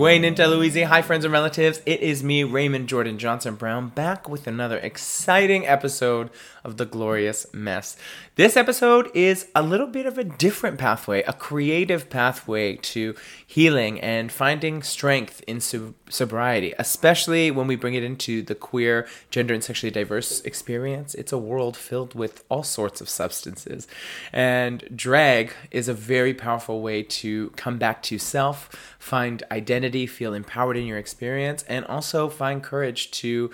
[0.00, 0.82] Buenita Louise.
[0.82, 1.82] Hi, friends and relatives.
[1.84, 6.30] It is me, Raymond Jordan Johnson Brown, back with another exciting episode
[6.64, 7.98] of The Glorious Mess.
[8.36, 13.14] This episode is a little bit of a different pathway, a creative pathway to
[13.46, 19.52] healing and finding strength in sobriety, especially when we bring it into the queer, gender,
[19.52, 21.14] and sexually diverse experience.
[21.14, 23.86] It's a world filled with all sorts of substances.
[24.32, 30.34] And drag is a very powerful way to come back to self, find identity, feel
[30.34, 33.50] empowered in your experience, and also find courage to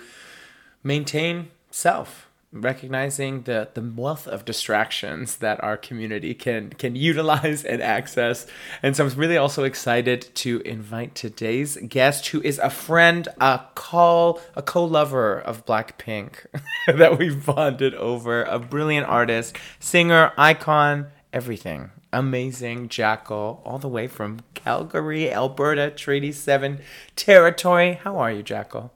[0.83, 7.81] maintain self recognizing the the wealth of distractions that our community can can utilize and
[7.81, 8.47] access.
[8.81, 13.61] And so i'm really also excited to invite today's guest who is a friend a
[13.75, 16.45] call a co-lover of blackpink
[16.87, 24.07] that we've bonded over a brilliant artist singer icon everything amazing jackal all the way
[24.07, 26.79] from calgary alberta treaty 7
[27.15, 28.91] territory how are you jackal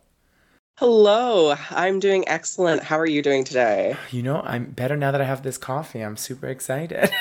[0.78, 2.82] Hello, I'm doing excellent.
[2.82, 3.96] How are you doing today?
[4.10, 6.02] You know, I'm better now that I have this coffee.
[6.02, 7.12] I'm super excited.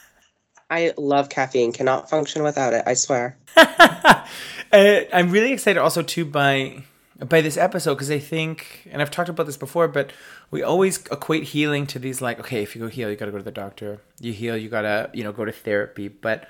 [0.70, 3.38] I love caffeine, cannot function without it, I swear.
[4.72, 6.84] Uh, I'm really excited also too by
[7.28, 10.12] by this episode because I think, and I've talked about this before, but
[10.50, 13.32] we always equate healing to these like, okay, if you go heal, you got to
[13.32, 14.00] go to the doctor.
[14.20, 16.08] You heal, you got to, you know, go to therapy.
[16.08, 16.48] But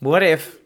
[0.00, 0.58] what if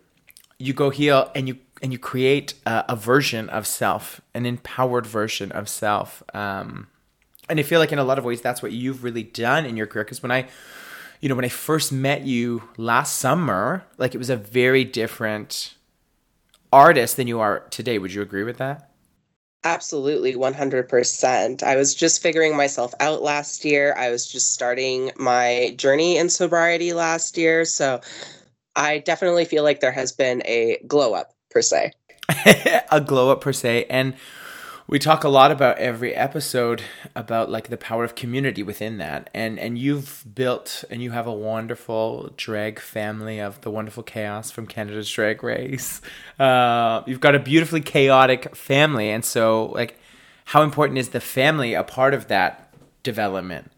[0.58, 5.06] you go heal and you and you create a, a version of self, an empowered
[5.06, 6.22] version of self.
[6.34, 6.89] Um,
[7.48, 9.77] and I feel like in a lot of ways that's what you've really done in
[9.77, 10.05] your career.
[10.05, 10.48] Because when I,
[11.20, 15.74] you know, when I first met you last summer, like it was a very different
[16.72, 17.98] artist than you are today.
[17.98, 18.86] Would you agree with that?
[19.65, 21.62] Absolutely, 100%.
[21.62, 23.95] I was just figuring myself out last year.
[23.97, 27.65] I was just starting my journey in sobriety last year.
[27.65, 28.01] So
[28.77, 31.92] I definitely feel like there has been a glow up per se.
[32.92, 33.86] a glow up per se.
[33.91, 34.14] And
[34.89, 36.83] we talk a lot about every episode
[37.14, 39.29] about like the power of community within that.
[39.35, 44.51] And and you've built and you have a wonderful drag family of the wonderful Kaos
[44.51, 46.01] from canada's drag race.
[46.39, 49.11] Uh, you've got a beautifully chaotic family.
[49.11, 49.98] And so like
[50.45, 52.73] how important is the family a part of that
[53.03, 53.73] development?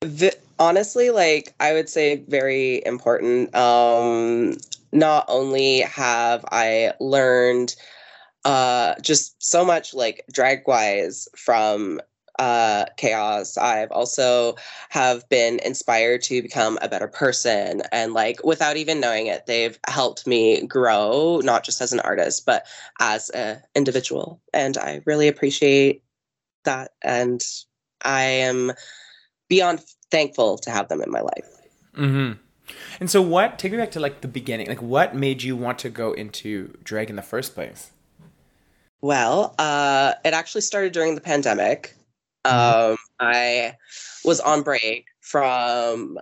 [0.00, 3.54] The, honestly like i would say very important.
[3.54, 4.58] Um
[4.92, 7.74] not only have I learned
[8.48, 12.00] uh, just so much like drag wise from
[12.38, 14.54] uh, Kaos i've also
[14.88, 19.78] have been inspired to become a better person and like without even knowing it they've
[19.88, 22.64] helped me grow not just as an artist but
[23.00, 26.02] as an individual and i really appreciate
[26.64, 27.44] that and
[28.04, 28.72] i am
[29.48, 31.50] beyond thankful to have them in my life
[31.96, 32.32] mm-hmm.
[33.00, 33.58] And so, what?
[33.58, 34.68] Take me back to like the beginning.
[34.68, 37.92] Like, what made you want to go into drag in the first place?
[39.00, 41.94] Well, uh, it actually started during the pandemic.
[42.44, 42.92] Mm-hmm.
[42.92, 43.76] Um, I
[44.24, 46.18] was on break from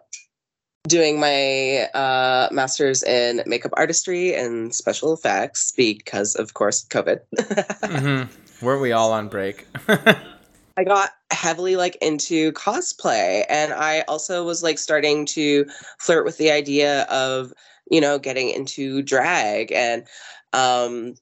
[0.86, 7.20] doing my uh, master's in makeup artistry and special effects because, of course, COVID.
[7.38, 8.64] mm-hmm.
[8.64, 9.66] Weren't we all on break?
[10.76, 15.66] I got heavily like into cosplay and I also was like starting to
[15.98, 17.52] flirt with the idea of,
[17.90, 20.06] you know, getting into drag and
[20.52, 21.14] um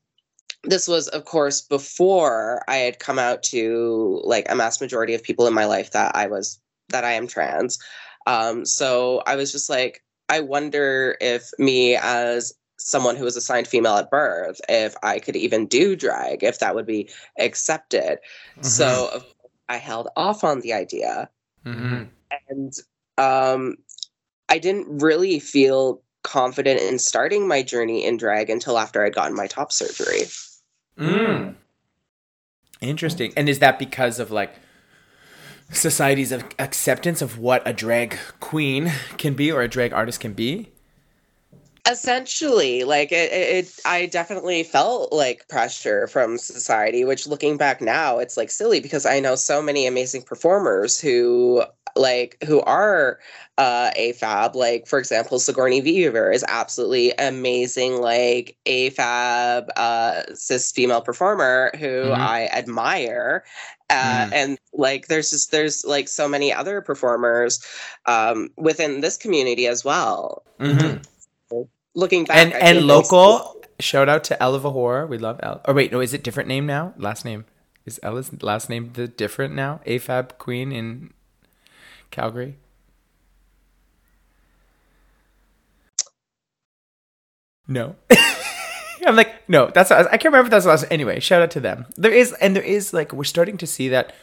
[0.66, 5.22] this was of course before I had come out to like a mass majority of
[5.22, 7.78] people in my life that I was that I am trans.
[8.26, 13.69] Um so I was just like I wonder if me as someone who was assigned
[13.69, 17.08] female at birth if I could even do drag, if that would be
[17.38, 18.19] accepted.
[18.56, 18.62] Mm-hmm.
[18.62, 19.22] So,
[19.69, 21.28] I held off on the idea.
[21.64, 22.04] Mm-hmm.
[22.48, 22.75] And
[23.19, 23.76] um,
[24.48, 29.36] I didn't really feel confident in starting my journey in drag until after I'd gotten
[29.36, 30.25] my top surgery.
[30.99, 31.55] Mm.
[32.81, 33.32] Interesting.
[33.37, 34.55] And is that because of like
[35.71, 40.70] society's acceptance of what a drag queen can be or a drag artist can be?
[41.87, 48.19] essentially like it, it, i definitely felt like pressure from society which looking back now
[48.19, 51.62] it's like silly because i know so many amazing performers who
[51.96, 53.19] like who are
[53.58, 61.00] uh afab like for example sigourney weaver is absolutely amazing like afab uh cis female
[61.00, 62.20] performer who mm-hmm.
[62.20, 63.44] i admire
[63.91, 64.32] uh, mm.
[64.32, 67.62] and like there's just there's like so many other performers
[68.06, 70.96] um, within this community as well mm-hmm
[71.94, 72.37] looking back.
[72.37, 75.08] And and local shout out to Ella Vahor.
[75.08, 75.61] We love Ella.
[75.64, 76.93] Oh wait, no, is it different name now?
[76.96, 77.44] Last name
[77.87, 79.81] is Ella's last name the different now?
[79.87, 81.12] AFAB Queen in
[82.11, 82.56] Calgary.
[87.67, 87.97] No.
[89.06, 90.87] I'm like, no, that's I can't remember if that's last.
[90.91, 91.87] Anyway, shout out to them.
[91.97, 94.15] There is, and there is like we're starting to see that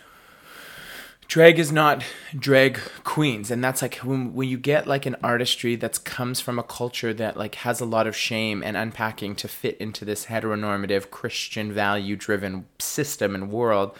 [1.27, 2.03] drag is not
[2.37, 6.57] drag queens, and that's like when when you get like an artistry that comes from
[6.57, 10.25] a culture that like has a lot of shame and unpacking to fit into this
[10.25, 13.95] heteronormative Christian value driven system and world,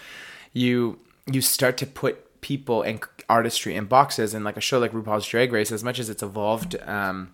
[0.51, 0.99] you
[1.31, 5.27] you start to put people and artistry in boxes, and like a show like RuPaul's
[5.27, 6.75] Drag Race, as much as it's evolved.
[6.85, 7.33] Um,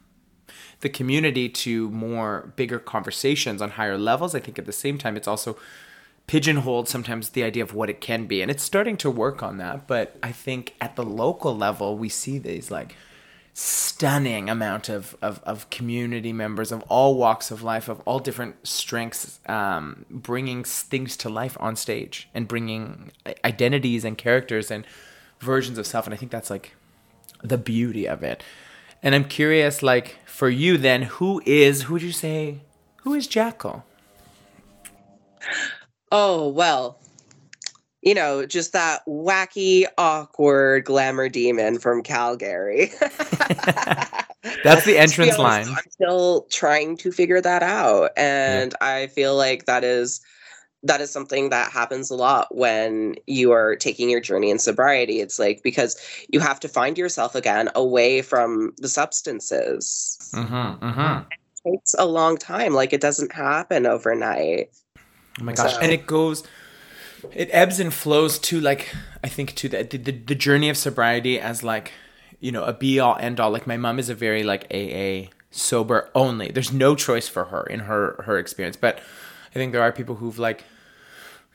[0.81, 4.35] the community to more bigger conversations on higher levels.
[4.35, 5.57] I think at the same time, it's also
[6.27, 8.41] pigeonholed sometimes the idea of what it can be.
[8.41, 9.87] And it's starting to work on that.
[9.87, 12.95] But I think at the local level, we see these like
[13.59, 18.55] stunning amount of, of, of community members of all walks of life, of all different
[18.67, 23.11] strengths, um, bringing things to life on stage and bringing
[23.43, 24.85] identities and characters and
[25.39, 26.05] versions of self.
[26.05, 26.75] And I think that's like
[27.41, 28.43] the beauty of it.
[29.01, 31.83] And I'm curious, like for you, then, who is?
[31.83, 32.61] Who would you say?
[32.97, 33.83] Who is Jackal?
[36.11, 36.99] Oh well,
[38.07, 42.89] you know, just that wacky, awkward glamour demon from Calgary.
[44.63, 45.67] That's the entrance honest, line.
[45.67, 48.87] I'm still trying to figure that out, and yeah.
[48.87, 50.21] I feel like that is
[50.83, 55.19] that is something that happens a lot when you are taking your journey in sobriety.
[55.19, 55.97] It's like because
[56.29, 60.17] you have to find yourself again away from the substances.
[60.33, 61.23] Mm-hmm, mm-hmm.
[61.29, 62.73] It takes a long time.
[62.73, 64.69] Like it doesn't happen overnight.
[65.41, 65.73] Oh my gosh!
[65.73, 65.79] So.
[65.81, 66.43] And it goes,
[67.33, 68.93] it ebbs and flows to like
[69.23, 71.91] I think to the, the the journey of sobriety as like
[72.39, 73.51] you know a be all end all.
[73.51, 76.51] Like my mom is a very like AA sober only.
[76.51, 78.99] There's no choice for her in her her experience, but
[79.49, 80.63] I think there are people who've like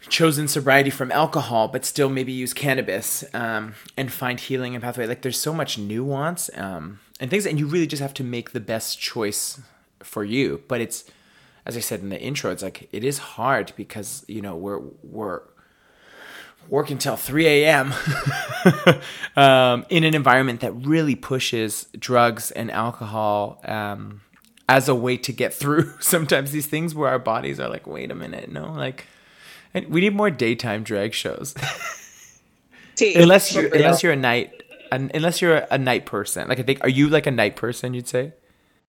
[0.08, 5.06] chosen sobriety from alcohol, but still maybe use cannabis um, and find healing and pathway.
[5.06, 8.52] Like there's so much nuance um, and things, and you really just have to make
[8.52, 9.60] the best choice
[10.00, 10.62] for you.
[10.68, 11.04] But it's,
[11.64, 14.80] as I said in the intro, it's like it is hard because you know we're
[15.02, 15.42] we're
[16.68, 17.92] working until 3 a.m.
[19.36, 24.22] um, in an environment that really pushes drugs and alcohol um,
[24.68, 28.10] as a way to get through sometimes these things where our bodies are like, wait
[28.10, 29.06] a minute, no, like
[29.88, 31.54] we need more daytime drag shows.
[33.00, 36.48] unless you're unless you're a night unless you're a night person.
[36.48, 38.32] Like I think are you like a night person, you'd say?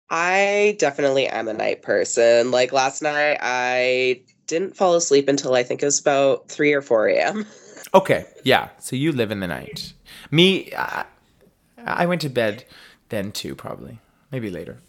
[0.09, 2.51] I definitely am a night person.
[2.51, 6.81] Like last night I didn't fall asleep until I think it was about 3 or
[6.81, 7.45] 4 a.m.
[7.93, 8.69] Okay, yeah.
[8.79, 9.93] So you live in the night.
[10.31, 11.05] Me, I,
[11.85, 12.65] I went to bed
[13.09, 13.99] then too, probably.
[14.31, 14.79] Maybe later.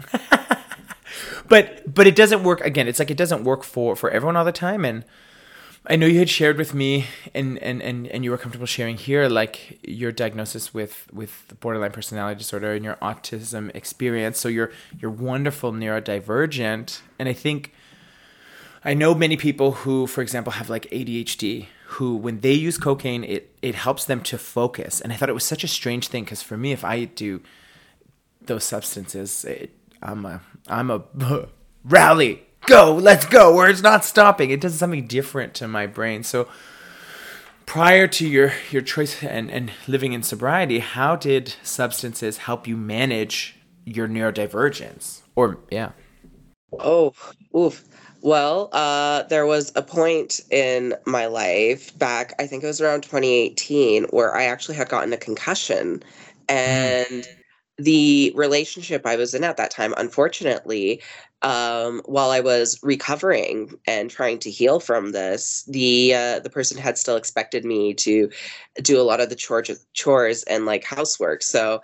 [1.48, 2.88] but but it doesn't work again.
[2.88, 5.04] It's like it doesn't work for for everyone all the time and
[5.86, 7.04] I know you had shared with me,
[7.34, 11.92] and, and, and, and you were comfortable sharing here, like your diagnosis with, with borderline
[11.92, 14.40] personality disorder and your autism experience.
[14.40, 17.74] So you're you're wonderful neurodivergent, and I think
[18.84, 23.24] I know many people who, for example, have like ADHD, who when they use cocaine,
[23.24, 25.00] it it helps them to focus.
[25.00, 27.40] And I thought it was such a strange thing because for me, if I do
[28.42, 29.70] those substances, it,
[30.02, 31.02] I'm a I'm a
[31.84, 34.50] rally go, let's go, where it's not stopping.
[34.50, 36.22] It does something different to my brain.
[36.22, 36.48] So
[37.66, 42.76] prior to your your choice and, and living in sobriety, how did substances help you
[42.76, 45.22] manage your neurodivergence?
[45.34, 45.92] Or yeah.
[46.78, 47.14] Oh,
[47.56, 47.84] oof.
[48.24, 53.02] Well, uh, there was a point in my life back, I think it was around
[53.02, 56.02] 2018, where I actually had gotten a concussion.
[56.48, 57.26] And mm.
[57.76, 61.02] the relationship I was in at that time, unfortunately,
[61.42, 66.78] um, while I was recovering and trying to heal from this, the uh, the person
[66.78, 68.30] had still expected me to
[68.80, 71.42] do a lot of the chores, chores and like housework.
[71.42, 71.82] So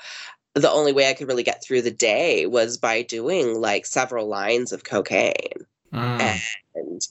[0.54, 4.26] the only way I could really get through the day was by doing like several
[4.26, 6.40] lines of cocaine, mm.
[6.74, 7.02] and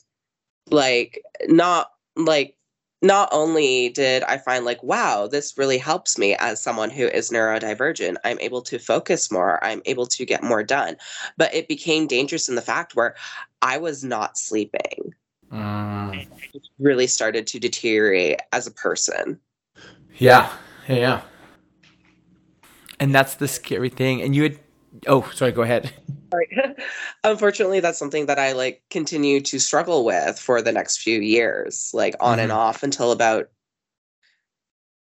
[0.70, 2.56] like not like
[3.02, 7.30] not only did I find like, wow, this really helps me as someone who is
[7.30, 10.98] neurodivergent, I'm able to focus more, I'm able to get more done.
[11.38, 13.16] But it became dangerous in the fact where
[13.62, 15.14] I was not sleeping.
[15.52, 16.28] Mm.
[16.54, 19.40] It really started to deteriorate as a person.
[20.18, 20.52] Yeah.
[20.88, 21.22] Yeah.
[23.00, 24.22] And that's the scary thing.
[24.22, 24.60] And you had
[25.08, 25.94] Oh, sorry, go ahead.
[26.32, 26.76] Sorry.
[27.24, 31.92] Unfortunately, that's something that I like continue to struggle with for the next few years,
[31.94, 32.44] like on mm-hmm.
[32.44, 33.50] and off until about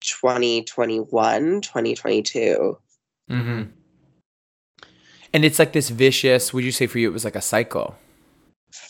[0.01, 2.79] 2021, 2022.
[3.31, 3.63] Mm-hmm.
[5.33, 7.97] And it's like this vicious, would you say for you it was like a cycle?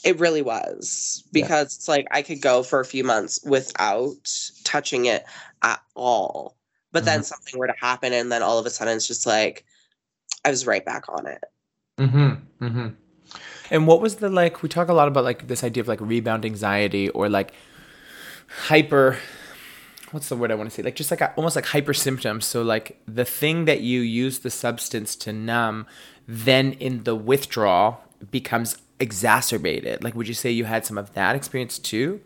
[0.04, 1.76] It really was because yeah.
[1.76, 4.30] it's like I could go for a few months without
[4.64, 5.24] touching it
[5.62, 6.56] at all.
[6.92, 7.06] But mm-hmm.
[7.06, 9.64] then something were to happen and then all of a sudden it's just like
[10.44, 11.44] I was right back on it.
[11.98, 12.64] Mm-hmm.
[12.64, 12.88] Mm-hmm.
[13.70, 14.62] And what was the like?
[14.62, 17.52] We talk a lot about like this idea of like rebound anxiety or like
[18.66, 19.18] hyper.
[20.10, 20.82] What's the word I want to say?
[20.82, 22.44] Like just like a, almost like hyper symptoms.
[22.44, 25.86] So like the thing that you use the substance to numb,
[26.28, 30.04] then in the withdrawal becomes exacerbated.
[30.04, 32.20] Like, would you say you had some of that experience too?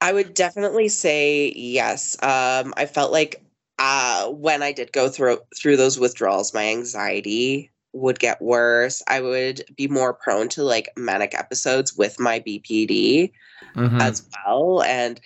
[0.00, 2.16] I would definitely say yes.
[2.22, 3.42] Um, I felt like
[3.78, 9.02] uh, when I did go through through those withdrawals, my anxiety would get worse.
[9.08, 13.32] I would be more prone to like manic episodes with my BPD
[13.74, 14.00] mm-hmm.
[14.00, 14.82] as well.
[14.82, 15.20] And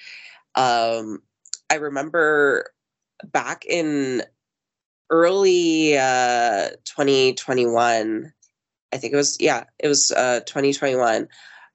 [0.55, 1.23] um,
[1.69, 2.73] I remember
[3.25, 4.23] back in
[5.11, 8.33] early uh, 2021,
[8.93, 11.29] I think it was, yeah, it was uh, 2021.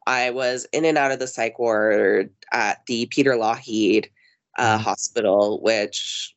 [0.08, 4.08] I was in and out of the psych ward at the Peter Lougheed
[4.58, 4.84] uh, mm-hmm.
[4.84, 6.35] Hospital, which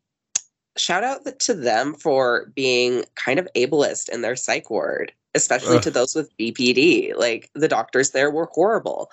[0.79, 5.83] shout out to them for being kind of ableist in their psych ward, especially Ugh.
[5.83, 7.17] to those with BPD.
[7.17, 9.11] Like the doctors there were horrible.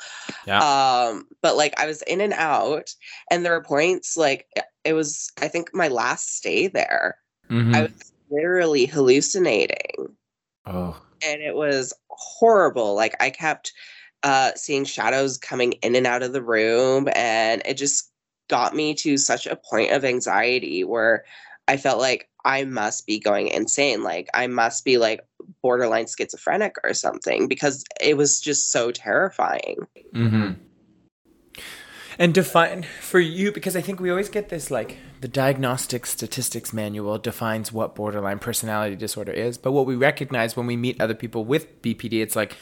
[0.47, 0.59] Yeah.
[0.59, 2.93] Um, but like I was in and out,
[3.29, 4.47] and there were points like
[4.83, 7.17] it was, I think, my last stay there.
[7.49, 7.75] Mm-hmm.
[7.75, 10.15] I was literally hallucinating.
[10.65, 10.99] Oh.
[11.25, 12.95] And it was horrible.
[12.95, 13.73] Like I kept
[14.23, 18.11] uh, seeing shadows coming in and out of the room, and it just
[18.47, 21.25] got me to such a point of anxiety where
[21.67, 24.03] I felt like I must be going insane.
[24.03, 25.21] Like I must be like
[25.61, 29.87] borderline schizophrenic or something because it was just so terrifying.
[30.13, 30.51] Mm-hmm.
[32.17, 36.71] And define for you because I think we always get this like the diagnostic statistics
[36.71, 41.15] manual defines what borderline personality disorder is, but what we recognize when we meet other
[41.15, 42.55] people with BPD, it's like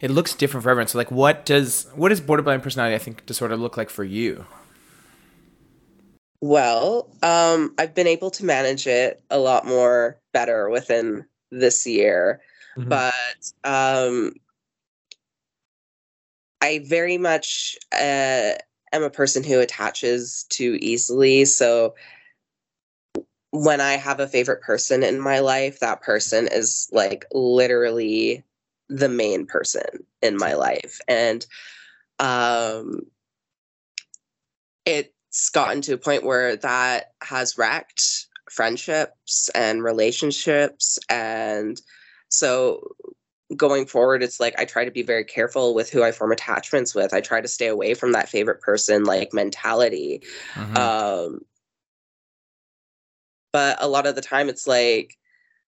[0.00, 0.86] it looks different for everyone.
[0.86, 4.46] So like, what does what does borderline personality I think disorder look like for you?
[6.40, 12.40] Well, um, I've been able to manage it a lot more better within this year,
[12.76, 12.88] mm-hmm.
[12.88, 14.32] but um,
[16.62, 18.52] I very much uh,
[18.92, 21.44] am a person who attaches too easily.
[21.44, 21.94] So
[23.50, 28.44] when I have a favorite person in my life, that person is like literally
[28.88, 29.84] the main person
[30.22, 31.46] in my life, and
[32.18, 33.02] um,
[34.86, 40.98] it it's gotten to a point where that has wrecked friendships and relationships.
[41.08, 41.80] And
[42.28, 42.96] so
[43.56, 46.94] going forward it's like i try to be very careful with who i form attachments
[46.94, 47.12] with.
[47.12, 50.22] I try to stay away from that favorite person like mentality.
[50.54, 50.76] Mm-hmm.
[50.76, 51.40] um
[53.52, 55.16] but a lot of the time it's like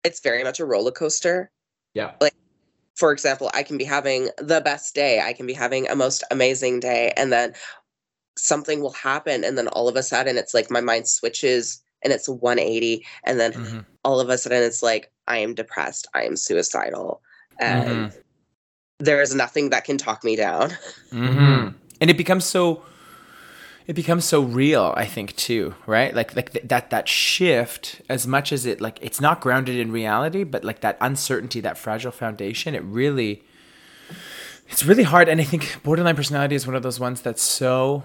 [0.03, 1.51] it's very much a roller coaster.
[1.93, 2.13] Yeah.
[2.19, 2.33] Like
[2.95, 5.21] for example i can be having the best day.
[5.21, 7.13] I can be having a most amazing day.
[7.15, 7.53] And then
[8.37, 12.13] something will happen and then all of a sudden it's like my mind switches and
[12.13, 13.79] it's 180 and then mm-hmm.
[14.03, 17.21] all of a sudden it's like i am depressed i am suicidal
[17.59, 18.17] and mm-hmm.
[18.99, 20.69] there is nothing that can talk me down
[21.11, 21.69] mm-hmm.
[21.99, 22.83] and it becomes so
[23.87, 28.27] it becomes so real i think too right like like th- that that shift as
[28.27, 32.11] much as it like it's not grounded in reality but like that uncertainty that fragile
[32.11, 33.43] foundation it really
[34.69, 38.03] it's really hard and i think borderline personality is one of those ones that's so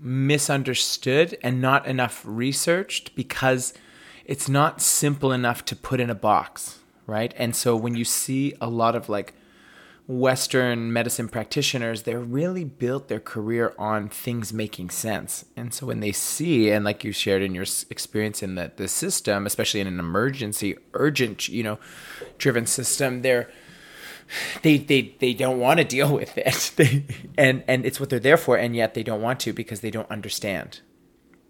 [0.00, 3.72] misunderstood and not enough researched because
[4.24, 7.34] it's not simple enough to put in a box, right?
[7.36, 9.34] And so when you see a lot of like
[10.06, 15.46] Western medicine practitioners, they're really built their career on things making sense.
[15.56, 18.88] And so when they see, and like you shared in your experience in the, the
[18.88, 21.78] system, especially in an emergency, urgent, you know,
[22.36, 23.50] driven system, they're
[24.62, 26.72] they they they don't want to deal with it.
[26.76, 27.04] They,
[27.38, 29.90] and and it's what they're there for and yet they don't want to because they
[29.90, 30.80] don't understand.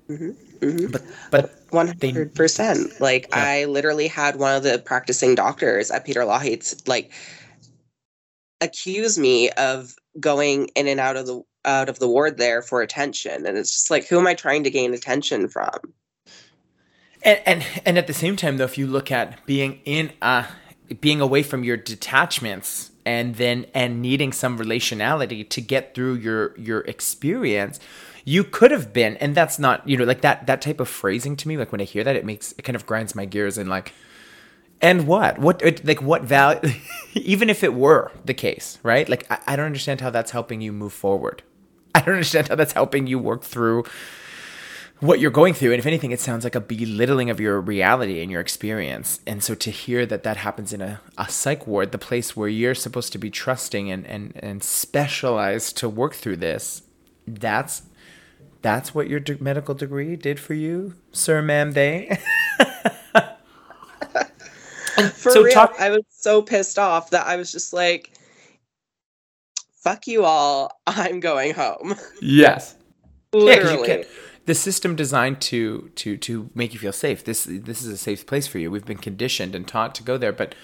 [0.08, 0.90] Mm-hmm, mm-hmm.
[0.90, 3.42] but but 100% like yeah.
[3.42, 7.10] i literally had one of the practicing doctors at peter lougheed's like
[8.60, 12.82] accuse me of going in and out of the out of the ward there for
[12.82, 15.72] attention and it's just like who am i trying to gain attention from?
[17.22, 20.44] And and, and at the same time though if you look at being in a
[21.00, 26.58] being away from your detachments and then and needing some relationality to get through your
[26.58, 27.78] your experience
[28.24, 31.36] you could have been and that's not you know like that that type of phrasing
[31.36, 33.58] to me like when i hear that it makes it kind of grinds my gears
[33.58, 33.92] and like
[34.80, 35.38] and what?
[35.38, 36.60] What it, like what value
[37.14, 39.08] even if it were the case right?
[39.08, 41.42] Like I, I don't understand how that's helping you move forward.
[41.94, 43.84] I don't understand how that's helping you work through
[45.04, 45.72] what you're going through.
[45.72, 49.20] And if anything, it sounds like a belittling of your reality and your experience.
[49.26, 52.48] And so to hear that that happens in a, a psych ward, the place where
[52.48, 56.82] you're supposed to be trusting and, and, and specialized to work through this,
[57.26, 57.82] that's
[58.62, 62.18] that's what your de- medical degree did for you, sir, ma'am, they.
[65.12, 68.12] for so real, talk- I was so pissed off that I was just like,
[69.82, 71.94] fuck you all, I'm going home.
[72.22, 72.74] Yes.
[73.34, 73.88] Literally.
[73.88, 74.04] Yeah,
[74.46, 77.24] the system designed to to to make you feel safe.
[77.24, 78.70] This this is a safe place for you.
[78.70, 80.54] We've been conditioned and taught to go there, but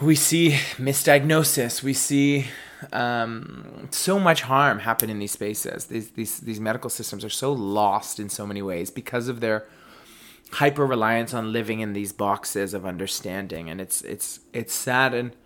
[0.00, 1.82] we see misdiagnosis.
[1.82, 2.46] We see
[2.92, 5.86] um, so much harm happen in these spaces.
[5.86, 9.66] These these these medical systems are so lost in so many ways because of their
[10.52, 15.14] hyper reliance on living in these boxes of understanding, and it's it's it's sad.
[15.14, 15.36] And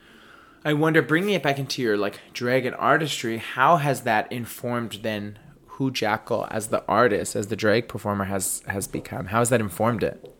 [0.64, 5.38] I wonder, bringing it back into your like dragon artistry, how has that informed then
[5.78, 9.26] who Jackal as the artist, as the drag performer has has become?
[9.26, 10.34] How has that informed it?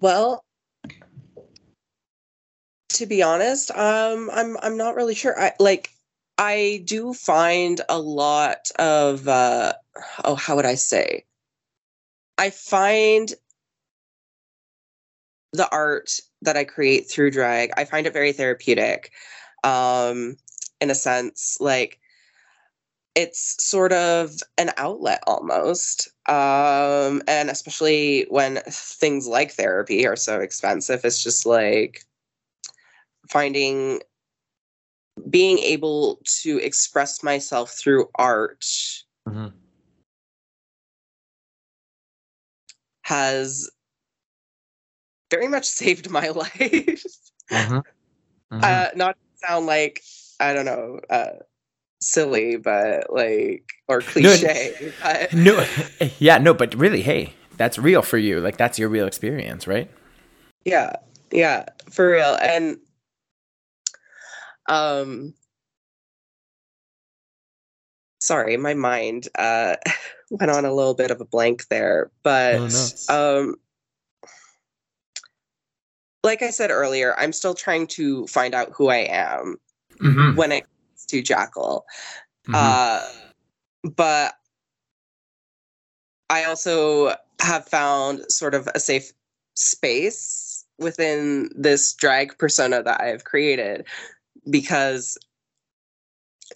[0.00, 0.42] Well,
[2.88, 5.38] to be honest, um, I'm I'm not really sure.
[5.38, 5.90] I like
[6.38, 9.74] I do find a lot of uh,
[10.24, 11.26] oh, how would I say?
[12.38, 13.34] I find
[15.52, 17.72] the art that I create through drag.
[17.76, 19.12] I find it very therapeutic,
[19.62, 20.36] um,
[20.80, 21.58] in a sense.
[21.60, 22.00] Like
[23.14, 30.40] it's sort of an outlet almost um and especially when things like therapy are so
[30.40, 32.04] expensive it's just like
[33.28, 34.00] finding
[35.28, 38.64] being able to express myself through art
[39.28, 39.48] mm-hmm.
[43.02, 43.70] has
[45.30, 46.52] very much saved my life
[47.50, 47.78] mm-hmm.
[47.78, 48.60] Mm-hmm.
[48.62, 50.02] Uh, not sound like
[50.40, 51.30] i don't know uh,
[52.00, 54.92] silly, but like or cliche.
[55.32, 55.90] No, but...
[56.00, 58.40] no, yeah, no, but really, hey, that's real for you.
[58.40, 59.90] Like that's your real experience, right?
[60.64, 60.96] Yeah,
[61.30, 62.36] yeah, for real.
[62.40, 62.78] And
[64.68, 65.34] um,
[68.20, 69.76] sorry, my mind uh
[70.30, 72.68] went on a little bit of a blank there, but oh,
[73.08, 73.40] no.
[73.40, 73.56] um.
[76.24, 79.56] Like I said earlier, I'm still trying to find out who I am
[80.02, 80.36] mm-hmm.
[80.36, 80.66] when it
[81.08, 81.84] to Jackal.
[82.46, 82.54] Mm-hmm.
[82.54, 84.34] Uh, but
[86.30, 89.12] I also have found sort of a safe
[89.54, 93.84] space within this drag persona that I have created
[94.48, 95.18] because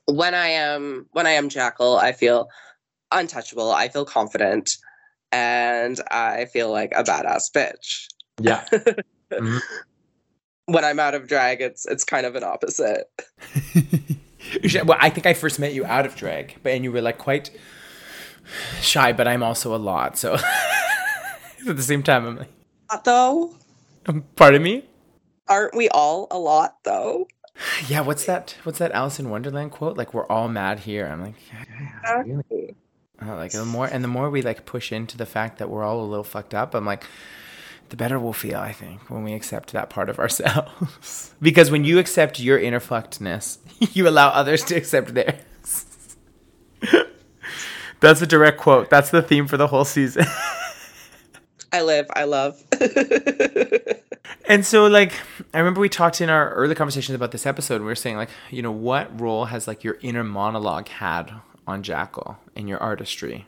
[0.06, 2.48] when I am when I am Jackal, I feel
[3.10, 3.70] untouchable.
[3.70, 4.76] I feel confident
[5.30, 8.06] and I feel like a badass bitch.
[8.40, 8.64] Yeah.
[8.72, 9.58] mm-hmm.
[10.66, 13.10] When I'm out of drag, it's it's kind of an opposite.
[14.84, 17.18] well, I think I first met you out of drag, but and you were like
[17.18, 17.50] quite
[18.80, 20.18] shy, but I'm also a lot.
[20.18, 20.34] So
[21.68, 22.52] at the same time, I'm like,
[22.90, 23.54] not though.
[24.06, 24.84] Um, pardon me.
[25.48, 27.28] Aren't we all a lot though?
[27.86, 28.00] Yeah.
[28.00, 28.56] What's that?
[28.64, 29.96] What's that Alice in Wonderland quote?
[29.96, 31.06] Like we're all mad here.
[31.06, 32.74] I'm like, yeah, exactly.
[33.20, 35.84] Uh, like the more and the more we like push into the fact that we're
[35.84, 37.04] all a little fucked up, I'm like,
[37.88, 41.34] the better we'll feel, I think, when we accept that part of ourselves.
[41.42, 43.58] because when you accept your inner fuckedness,
[43.94, 45.36] you allow others to accept theirs.
[48.00, 48.90] That's a direct quote.
[48.90, 50.24] That's the theme for the whole season.
[51.72, 52.62] I live, I love.
[54.48, 55.12] and so like
[55.54, 58.16] I remember we talked in our early conversations about this episode and we were saying
[58.16, 61.32] like, you know, what role has like your inner monologue had
[61.66, 63.46] on Jackal in your artistry?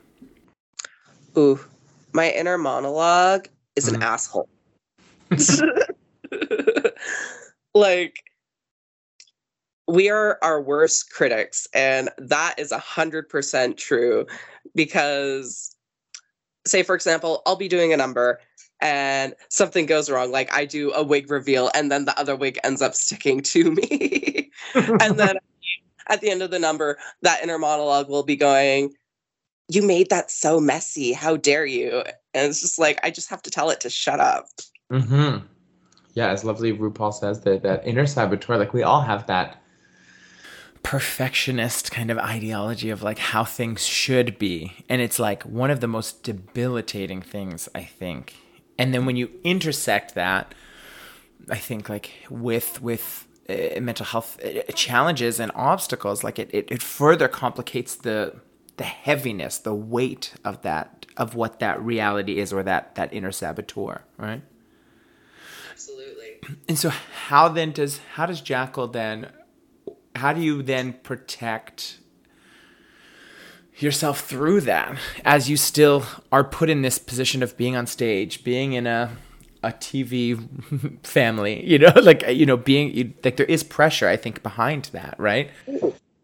[1.37, 1.61] Ooh.
[2.13, 4.05] My inner monologue is an mm.
[4.05, 4.49] asshole.
[7.75, 8.25] like
[9.87, 14.27] we are our worst critics and that is a hundred percent true
[14.75, 15.77] because
[16.67, 18.41] say for example i'll be doing a number
[18.81, 22.59] and something goes wrong like i do a wig reveal and then the other wig
[22.65, 25.37] ends up sticking to me and then
[26.09, 28.95] at the end of the number that inner monologue will be going
[29.69, 31.13] you made that so messy.
[31.13, 32.03] How dare you?
[32.35, 34.47] And it's just like I just have to tell it to shut up.
[34.91, 35.47] Mm-hmm.
[36.15, 39.61] Yeah, as lovely RuPaul says that that inner saboteur, like we all have that
[40.85, 44.85] perfectionist kind of ideology of like how things should be.
[44.89, 48.35] And it's like one of the most debilitating things, I think.
[48.79, 50.55] And then when you intersect that,
[51.51, 56.69] I think like with with uh, mental health uh, challenges and obstacles, like it, it,
[56.71, 58.35] it further complicates the
[58.77, 63.33] the heaviness, the weight of that of what that reality is or that that inner
[63.33, 64.43] saboteur, right?
[65.73, 66.41] Absolutely.
[66.69, 69.31] And so how then does how does Jackal then
[70.17, 71.99] how do you then protect
[73.79, 78.45] yourself through that as you still are put in this position of being on stage,
[78.45, 79.11] being in a
[79.63, 84.43] a TV family, you know, like you know, being like there is pressure I think
[84.43, 85.51] behind that, right?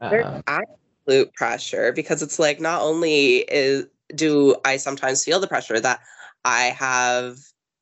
[0.00, 0.40] uh,
[1.06, 6.00] absolute pressure because it's like not only is do I sometimes feel the pressure that
[6.44, 7.38] I have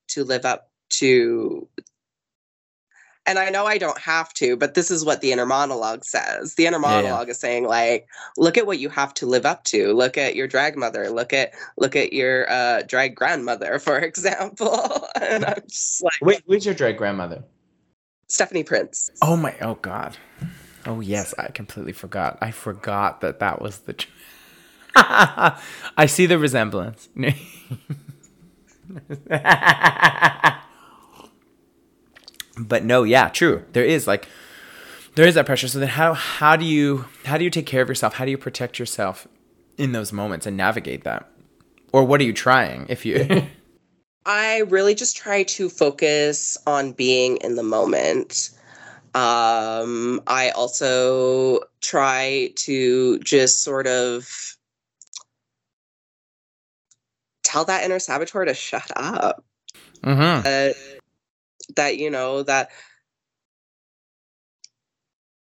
[0.09, 1.69] to live up to
[3.27, 6.55] and I know I don't have to, but this is what the inner monologue says.
[6.55, 7.31] The inner monologue yeah, yeah.
[7.31, 9.93] is saying like, look at what you have to live up to.
[9.93, 11.11] Look at your drag mother.
[11.11, 15.07] Look at look at your uh, drag grandmother, for example.
[15.21, 17.45] and I'm just like, wait, who's your drag grandmother?
[18.29, 19.11] Stephanie Prince.
[19.21, 20.17] Oh my, oh God.
[20.89, 22.39] Oh yes, I completely forgot.
[22.41, 23.95] I forgot that that was the.
[24.97, 27.11] I see the resemblance.
[32.59, 33.65] but no, yeah, true.
[33.73, 34.29] There is like
[35.15, 35.69] there is that pressure.
[35.69, 38.15] So then how how do you how do you take care of yourself?
[38.15, 39.29] How do you protect yourself
[39.77, 41.29] in those moments and navigate that?
[41.93, 43.47] Or what are you trying if you
[44.25, 48.51] I really just try to focus on being in the moment.
[49.15, 54.29] Um, I also try to just sort of
[57.43, 59.45] tell that inner saboteur to shut up.
[60.03, 60.47] Mm-hmm.
[60.47, 60.95] Uh,
[61.77, 62.71] that you know that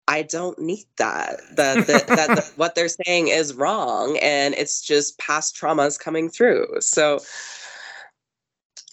[0.07, 1.39] I don't need that.
[1.55, 6.29] That that, that the, what they're saying is wrong, and it's just past traumas coming
[6.29, 6.67] through.
[6.79, 7.19] So,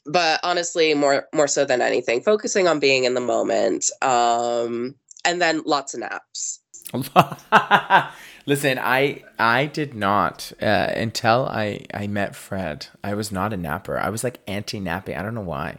[0.06, 5.40] but honestly, more more so than anything, focusing on being in the moment, um, and
[5.40, 6.60] then lots of naps.
[8.46, 12.88] Listen, I I did not uh, until I I met Fred.
[13.02, 13.98] I was not a napper.
[13.98, 15.16] I was like anti napping.
[15.16, 15.78] I don't know why,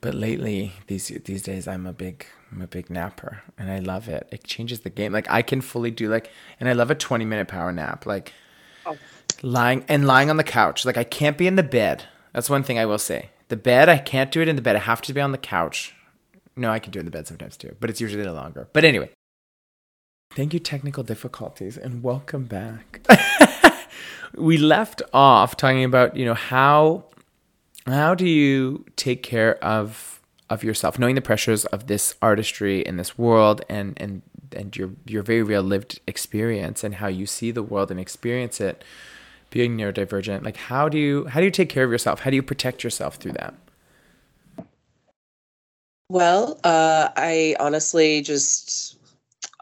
[0.00, 4.08] but lately these these days I'm a big I'm a big napper and I love
[4.08, 4.28] it.
[4.30, 5.12] It changes the game.
[5.12, 8.06] Like I can fully do like, and I love a 20 minute power nap.
[8.06, 8.32] Like
[8.84, 8.96] oh.
[9.42, 10.84] lying and lying on the couch.
[10.84, 12.04] Like I can't be in the bed.
[12.32, 13.30] That's one thing I will say.
[13.48, 14.76] The bed I can't do it in the bed.
[14.76, 15.94] I have to be on the couch.
[16.56, 18.68] No, I can do it in the bed sometimes too, but it's usually no longer.
[18.72, 19.10] But anyway,
[20.36, 23.00] Thank you, technical difficulties, and welcome back.
[24.34, 27.04] we left off talking about, you know, how
[27.86, 32.98] how do you take care of of yourself, knowing the pressures of this artistry in
[32.98, 34.20] this world and and
[34.54, 38.60] and your your very real lived experience and how you see the world and experience
[38.60, 38.84] it
[39.50, 40.44] being neurodivergent.
[40.44, 42.20] Like how do you how do you take care of yourself?
[42.20, 43.54] How do you protect yourself through that?
[46.08, 48.96] Well, uh, I honestly just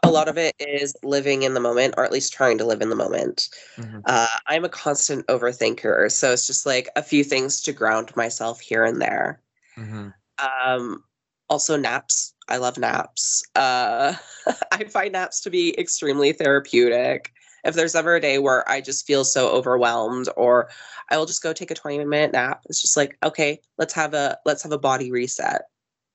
[0.05, 2.81] a lot of it is living in the moment or at least trying to live
[2.81, 3.99] in the moment mm-hmm.
[4.05, 8.59] uh, i'm a constant overthinker so it's just like a few things to ground myself
[8.59, 9.41] here and there
[9.77, 10.09] mm-hmm.
[10.45, 11.03] um,
[11.49, 14.13] also naps i love naps uh,
[14.71, 17.31] i find naps to be extremely therapeutic
[17.65, 20.69] if there's ever a day where i just feel so overwhelmed or
[21.09, 24.13] i will just go take a 20 minute nap it's just like okay let's have
[24.13, 25.63] a let's have a body reset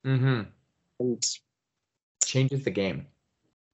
[0.07, 0.43] mm-hmm.
[1.01, 1.23] and
[2.25, 3.07] changes the game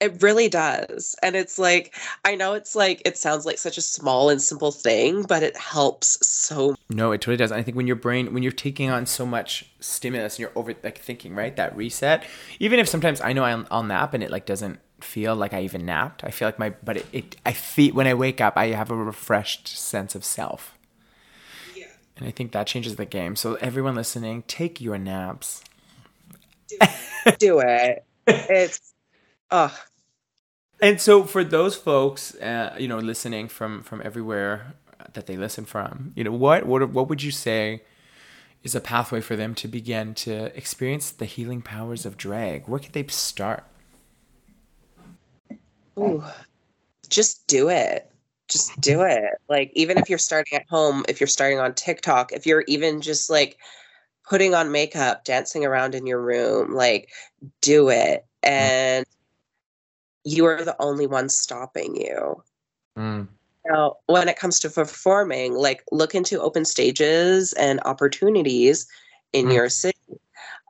[0.01, 1.17] it really does.
[1.23, 4.71] And it's like, I know it's like, it sounds like such a small and simple
[4.71, 6.77] thing, but it helps so.
[6.91, 7.51] No, it totally does.
[7.51, 10.75] I think when your brain, when you're taking on so much stimulus and you're over
[10.83, 11.57] like thinking, right?
[11.57, 12.25] That reset,
[12.61, 15.63] even if sometimes I know I'll, I'll nap and it like doesn't feel like I
[15.63, 16.25] even napped.
[16.25, 18.91] I feel like my, but it, it I feel, when I wake up, I have
[18.91, 20.77] a refreshed sense of self.
[21.75, 21.87] Yeah.
[22.17, 23.37] And I think that changes the game.
[23.37, 25.63] So everyone listening, take your naps.
[26.69, 27.39] Do it.
[27.39, 28.05] Do it.
[28.27, 28.95] It's
[29.51, 29.79] Oh.
[30.81, 34.75] And so for those folks, uh, you know, listening from from everywhere
[35.15, 37.83] that they listen from, you know, what what what would you say
[38.63, 42.69] is a pathway for them to begin to experience the healing powers of drag?
[42.69, 43.65] Where could they start?
[45.99, 46.23] Ooh,
[47.09, 48.11] just do it.
[48.49, 49.41] Just do it.
[49.49, 53.01] Like even if you're starting at home, if you're starting on TikTok, if you're even
[53.01, 53.59] just like
[54.29, 57.11] putting on makeup, dancing around in your room, like
[57.61, 58.25] do it.
[58.43, 59.05] And
[60.25, 62.43] you are the only one stopping you.
[62.97, 63.29] Mm.
[63.69, 68.87] Now, when it comes to performing, like look into open stages and opportunities
[69.33, 69.55] in mm.
[69.55, 69.99] your city.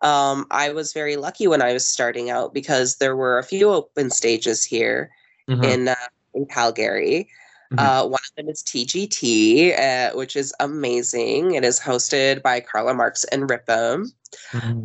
[0.07, 3.71] Um, I was very lucky when I was starting out because there were a few
[3.71, 5.11] open stages here
[5.49, 5.65] mm-hmm.
[5.65, 5.95] in uh,
[6.33, 7.29] in Calgary.
[7.73, 7.85] Mm-hmm.
[7.85, 11.57] Uh, one of them is TGT, uh, which is amazing.
[11.57, 14.13] It is hosted by Carla Marks and Ripum.
[14.53, 14.85] Mm-hmm.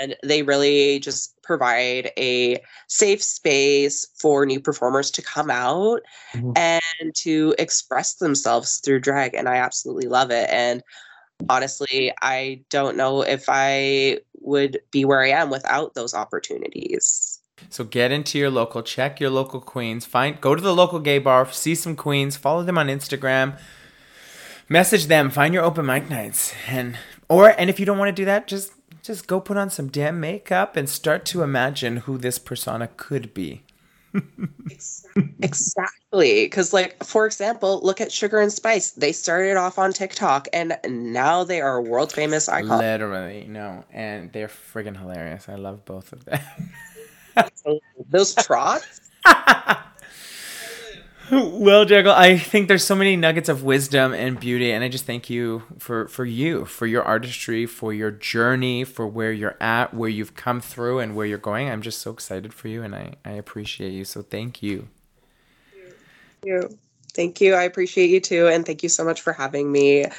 [0.00, 6.02] And they really just provide a safe space for new performers to come out
[6.32, 6.52] mm-hmm.
[6.54, 9.34] and to express themselves through drag.
[9.34, 10.48] And I absolutely love it.
[10.50, 10.84] And
[11.48, 17.40] honestly, I don't know if I would be where I am without those opportunities.
[17.68, 21.18] So get into your local, check your local queens, find go to the local gay
[21.18, 23.58] bar, see some queens, follow them on Instagram,
[24.68, 26.96] message them, find your open mic nights, and
[27.28, 28.72] or and if you don't want to do that, just
[29.02, 33.34] just go put on some damn makeup and start to imagine who this persona could
[33.34, 33.62] be.
[35.42, 40.48] exactly because like for example look at sugar and spice they started off on tiktok
[40.52, 43.84] and now they are world famous icons Literally, no.
[43.92, 45.48] And they're friggin' hilarious.
[45.48, 46.40] I love both of them.
[48.08, 49.00] those trots
[51.32, 55.06] well, Jackal, I think there's so many nuggets of wisdom and beauty, and I just
[55.06, 59.94] thank you for for you, for your artistry, for your journey, for where you're at,
[59.94, 61.70] where you've come through, and where you're going.
[61.70, 64.04] I'm just so excited for you, and I I appreciate you.
[64.04, 64.88] So thank you.
[66.42, 66.78] Thank you.
[67.10, 67.54] Thank you.
[67.54, 68.48] I appreciate you too.
[68.48, 70.04] And thank you so much for having me.
[70.04, 70.10] Uh,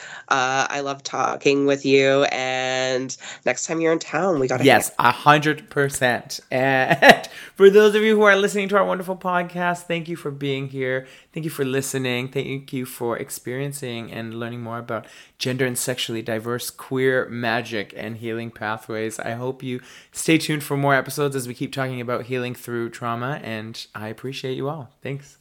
[0.69, 2.23] I love talking with you.
[2.25, 4.63] And next time you're in town, we got to.
[4.63, 6.39] Yes, a hundred percent.
[6.51, 10.31] And for those of you who are listening to our wonderful podcast, thank you for
[10.31, 11.07] being here.
[11.33, 12.27] Thank you for listening.
[12.29, 15.05] Thank you for experiencing and learning more about
[15.37, 19.19] gender and sexually diverse queer magic and healing pathways.
[19.19, 22.89] I hope you stay tuned for more episodes as we keep talking about healing through
[22.89, 23.39] trauma.
[23.43, 24.89] And I appreciate you all.
[25.01, 25.37] Thanks.